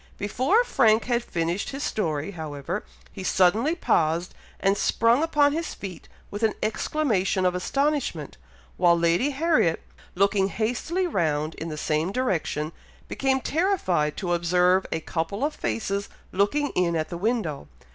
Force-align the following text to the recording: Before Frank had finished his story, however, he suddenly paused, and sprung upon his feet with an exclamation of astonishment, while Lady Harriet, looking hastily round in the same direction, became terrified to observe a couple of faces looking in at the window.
Before 0.17 0.63
Frank 0.63 1.05
had 1.05 1.23
finished 1.23 1.69
his 1.69 1.83
story, 1.83 2.31
however, 2.31 2.83
he 3.11 3.23
suddenly 3.23 3.75
paused, 3.75 4.33
and 4.59 4.75
sprung 4.75 5.21
upon 5.21 5.53
his 5.53 5.75
feet 5.75 6.09
with 6.31 6.41
an 6.41 6.55
exclamation 6.63 7.45
of 7.45 7.53
astonishment, 7.53 8.37
while 8.77 8.97
Lady 8.97 9.29
Harriet, 9.29 9.83
looking 10.15 10.47
hastily 10.47 11.05
round 11.05 11.53
in 11.53 11.69
the 11.69 11.77
same 11.77 12.11
direction, 12.11 12.71
became 13.07 13.41
terrified 13.41 14.17
to 14.17 14.33
observe 14.33 14.87
a 14.91 15.01
couple 15.01 15.45
of 15.45 15.53
faces 15.53 16.09
looking 16.31 16.69
in 16.69 16.95
at 16.95 17.09
the 17.09 17.15
window. 17.17 17.67